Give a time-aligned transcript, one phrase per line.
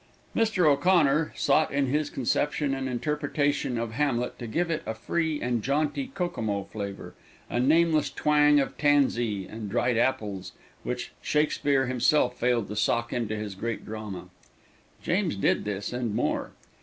[0.35, 0.65] Mr.
[0.65, 5.61] O'Connor sought in his conception and interpretation of Hamlet to give it a free and
[5.61, 7.13] jaunty Kokomo flavor
[7.51, 13.35] a nameless twang of tansy and dried apples, which Shakespeare himself failed to sock into
[13.35, 14.29] his great drama.
[15.03, 16.49] James did this, and more.